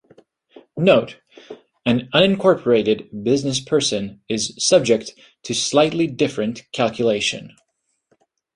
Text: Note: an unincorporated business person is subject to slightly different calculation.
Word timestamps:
Note: 0.77 1.17
an 1.85 2.09
unincorporated 2.11 3.23
business 3.23 3.59
person 3.59 4.19
is 4.27 4.55
subject 4.57 5.13
to 5.43 5.53
slightly 5.53 6.07
different 6.07 6.63
calculation. 6.71 7.55